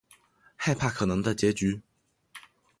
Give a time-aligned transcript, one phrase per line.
[0.55, 1.79] 害怕可能的结局